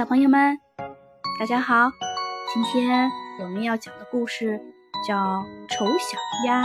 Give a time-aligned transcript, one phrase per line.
[0.00, 0.58] 小朋友们，
[1.38, 1.90] 大家好！
[2.54, 4.58] 今天我们要讲的故事
[5.06, 5.14] 叫
[5.68, 6.16] 《丑小
[6.46, 6.62] 鸭》。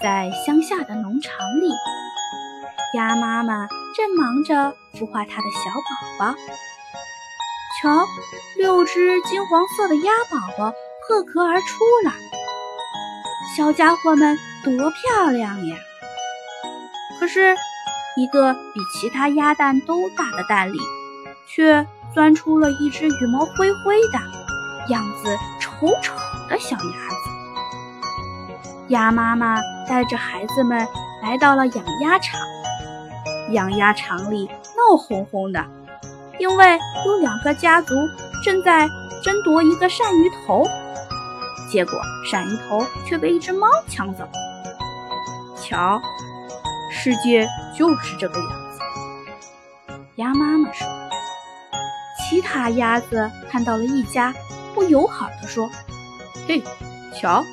[0.00, 1.68] 在乡下的农场里，
[2.96, 5.70] 鸭妈妈正忙着孵化它的小
[6.18, 6.34] 宝宝。
[7.82, 8.06] 瞧，
[8.56, 10.72] 六只金黄色的鸭宝宝
[11.06, 12.12] 破壳而出了，
[13.54, 15.76] 小家伙们多漂亮呀！
[17.20, 17.54] 可是，
[18.16, 20.78] 一个比其他鸭蛋都大的蛋里，
[21.46, 24.18] 却钻出了一只羽毛灰灰的、
[24.92, 26.14] 样子丑丑
[26.48, 27.30] 的小鸭子。
[28.88, 29.56] 鸭妈妈
[29.88, 30.86] 带着孩子们
[31.22, 32.40] 来到了养鸭场，
[33.50, 35.64] 养鸭场里闹哄哄的，
[36.38, 37.94] 因为有两个家族
[38.44, 38.88] 正在
[39.22, 40.64] 争夺一个鳝鱼头，
[41.70, 41.94] 结果
[42.30, 44.28] 鳝鱼头却被一只猫抢走。
[45.60, 46.00] 瞧。
[46.96, 48.78] 世界就是这个样子，
[50.14, 50.86] 鸭妈妈说。
[52.28, 54.34] 其他鸭子看到了一家，
[54.74, 55.70] 不友好地说
[56.48, 56.62] ：“嘿，
[57.14, 57.44] 瞧，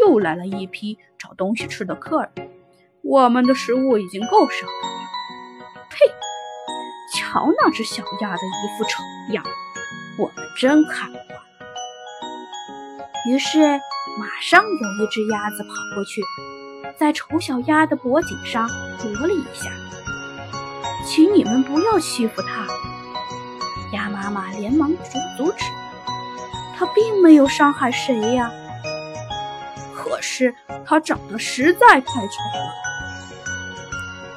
[0.00, 2.50] 又来了一批找东西吃的客人，
[3.02, 4.72] 我们的食物已经够少了。
[5.90, 5.96] 呸！
[7.14, 9.44] 瞧那只小鸭的一副丑样，
[10.18, 11.40] 我们真看不惯。”
[13.30, 13.60] 于是，
[14.18, 16.20] 马上有一只鸭子跑过去。
[16.98, 19.70] 在丑小鸭的脖颈上啄了一下，
[21.04, 22.66] 请你们不要欺负它。
[24.26, 25.64] 妈妈连忙阻阻止，
[26.76, 28.50] 他并没有伤害谁呀。
[29.94, 30.52] 可是
[30.84, 32.74] 他长得实在太丑了。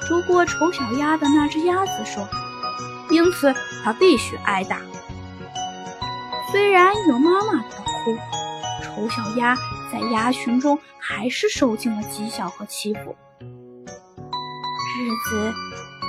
[0.07, 2.27] 啄过丑小鸭的那只鸭子说
[3.09, 3.51] ：“因此
[3.83, 4.79] 它必须挨打。”
[6.51, 8.15] 虽然有妈妈保护，
[8.83, 9.55] 丑小鸭。
[9.91, 13.15] 在鸭群中，还是受尽了讥笑和欺负。
[13.41, 15.51] 日子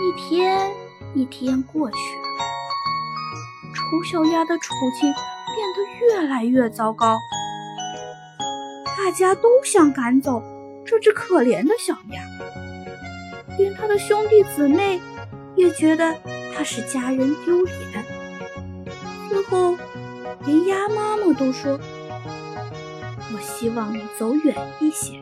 [0.03, 0.71] 一天
[1.15, 1.97] 一天过去，
[3.91, 7.19] 丑小鸭的处境变得越来越糟糕。
[8.97, 10.41] 大家都想赶走
[10.87, 12.23] 这只可怜的小鸭，
[13.59, 15.01] 连他的兄弟姊妹
[15.57, 16.15] 也觉得
[16.57, 17.77] 他是家人丢脸。
[19.29, 19.77] 最后，
[20.47, 21.77] 连鸭妈妈都说。
[23.33, 25.21] 我希望你走远一些。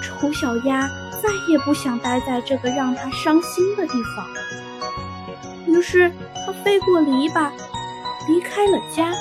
[0.00, 0.88] 丑小鸭
[1.20, 4.26] 再也不想待在这个让它伤心的地方，
[5.66, 6.10] 于是
[6.46, 7.50] 它飞过篱笆，
[8.28, 9.12] 离开了家。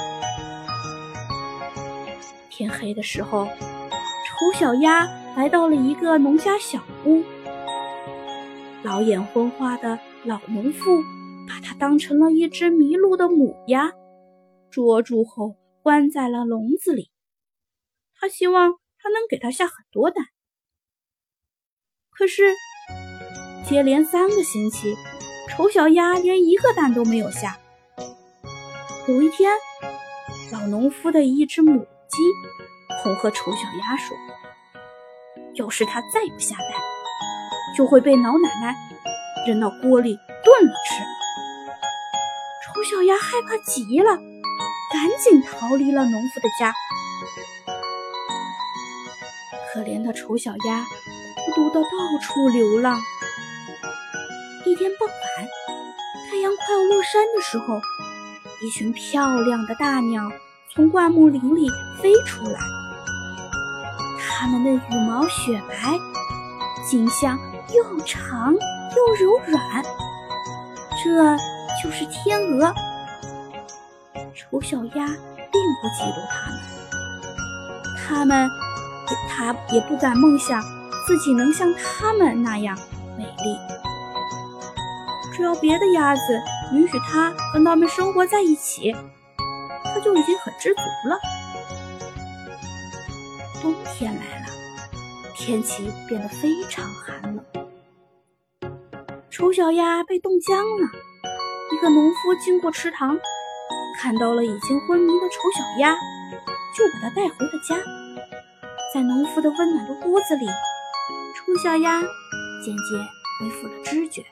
[2.52, 7.24] 天黑的时候，丑小鸭来到了一个农家小屋。
[8.84, 11.02] 老眼昏花的老农妇
[11.48, 13.92] 把它当成了一只迷路的母鸭，
[14.70, 15.56] 捉住后。
[15.82, 17.12] 关在了笼子里，
[18.20, 20.26] 他希望它能给他下很多蛋。
[22.10, 22.42] 可是
[23.64, 24.96] 接连三个星期，
[25.56, 27.58] 丑小鸭连一个蛋都没有下。
[29.08, 29.50] 有一天，
[30.52, 32.18] 老农夫的一只母鸡
[33.02, 34.18] 恐吓丑小鸭说
[35.56, 36.72] ：“要是它再不下蛋，
[37.78, 38.76] 就会被老奶奶
[39.48, 41.02] 扔到锅里炖了吃。”
[42.68, 44.20] 丑小鸭害怕极了。
[44.92, 46.74] 赶紧逃离了农夫的家。
[49.74, 50.86] 可怜的丑小鸭
[51.46, 51.90] 孤独的到
[52.22, 53.02] 处流浪。
[54.66, 55.48] 一天傍晚，
[56.28, 57.80] 太阳快要落山的时候，
[58.64, 60.24] 一群漂亮的大鸟
[60.74, 61.70] 从灌木林里
[62.02, 62.60] 飞出来。
[64.20, 66.00] 它们的羽毛雪白，
[66.84, 67.38] 颈项
[67.76, 69.84] 又长又柔软，
[71.04, 71.38] 这
[71.84, 72.74] 就是天鹅。
[74.34, 78.50] 丑小鸭并不嫉妒它们，它们
[79.12, 80.60] 也它也不敢梦想
[81.06, 82.76] 自己能像它们那样
[83.16, 83.56] 美丽。
[85.36, 86.42] 只要别的鸭子
[86.72, 88.96] 允许它跟它们生活在一起，
[89.84, 91.20] 它就已经很知足了。
[93.62, 94.46] 冬天来了，
[95.36, 97.44] 天气变得非常寒冷，
[99.30, 100.88] 丑小鸭被冻僵了。
[101.74, 103.20] 一个农夫经过池塘。
[103.98, 105.94] 看到了已经昏迷的丑小鸭，
[106.76, 107.76] 就把它带回了家。
[108.94, 113.00] 在农夫的温暖的屋子里，丑小鸭渐渐
[113.40, 114.24] 恢复了知觉。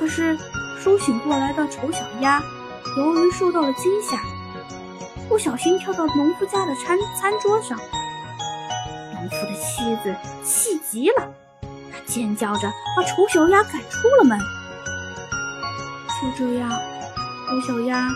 [0.00, 0.34] 可是
[0.82, 2.42] 苏醒过来的丑小鸭，
[2.96, 4.22] 由于受到了惊吓，
[5.28, 7.78] 不小心跳到农夫家的餐餐桌上。
[9.12, 11.30] 农夫的妻子气极了，
[11.92, 14.38] 她尖叫着把丑小鸭赶出了门。
[16.22, 16.70] 就这样。
[16.70, 18.08] 丑小鸭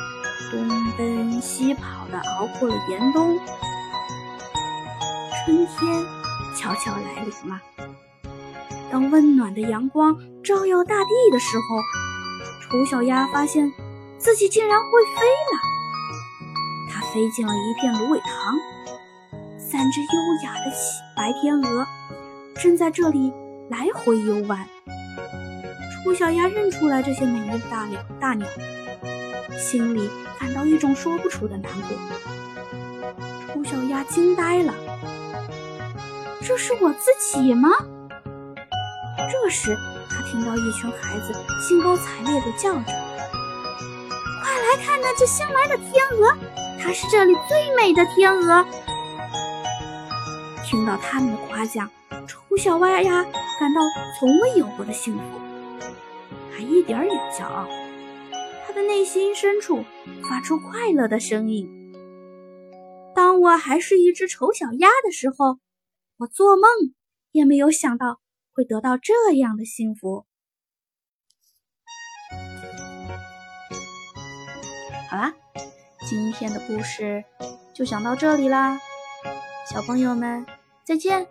[0.50, 3.38] 东奔西跑的熬过了严冬，
[5.44, 6.04] 春天
[6.56, 7.60] 悄悄来临了。
[8.90, 11.80] 当温暖的阳光照耀大地的时候，
[12.60, 13.72] 丑小鸭发现
[14.18, 15.58] 自己竟然会飞了。
[16.92, 18.54] 它飞进了一片芦苇塘，
[19.58, 20.70] 三只优雅的
[21.16, 21.86] 白天鹅
[22.56, 23.32] 正在这里
[23.70, 24.68] 来回游玩。
[26.04, 28.46] 丑小鸭认出来这些美丽的大鸟，大鸟
[29.58, 31.96] 心里感到一种说不出的难过。
[33.54, 34.74] 丑小鸭惊呆了，
[36.42, 37.70] 这是我自己吗？
[39.16, 39.74] 这时，
[40.14, 42.84] 他听到一群孩子兴高采烈地叫着
[44.40, 46.38] ：“快来看那只新来的天鹅，
[46.80, 48.64] 它是这里最美的天鹅！”
[50.64, 51.90] 听到他们的夸奖，
[52.28, 53.24] 丑小鸭呀
[53.58, 53.80] 感到
[54.18, 55.22] 从未有过的幸福，
[56.52, 57.66] 他一点儿也不骄傲，
[58.66, 59.84] 他的内心深处
[60.28, 61.68] 发出快乐的声音。
[63.14, 65.58] 当我还是一只丑小鸭的时候，
[66.18, 66.70] 我做梦
[67.32, 68.20] 也没有想到。
[68.54, 70.26] 会得到这样的幸福。
[75.10, 75.34] 好啦，
[76.08, 77.24] 今天的故事
[77.74, 78.78] 就讲到这里啦，
[79.70, 80.46] 小朋友们
[80.84, 81.26] 再见。